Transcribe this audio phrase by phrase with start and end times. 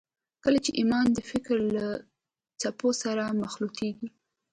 [0.43, 1.85] کله چې ایمان د فکر له
[2.61, 4.07] څپو سره مخلوطېږي